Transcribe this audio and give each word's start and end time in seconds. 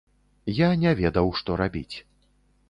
Я 0.59 0.69
не 0.83 0.93
ведаў, 1.01 1.29
што 1.43 1.59
рабіць. 1.63 1.95